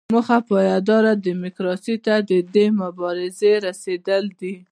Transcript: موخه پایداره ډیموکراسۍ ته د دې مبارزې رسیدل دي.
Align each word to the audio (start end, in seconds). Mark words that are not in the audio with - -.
موخه 0.13 0.37
پایداره 0.49 1.11
ډیموکراسۍ 1.25 1.95
ته 2.05 2.15
د 2.29 2.31
دې 2.53 2.65
مبارزې 2.81 3.51
رسیدل 3.67 4.23
دي. 4.39 4.53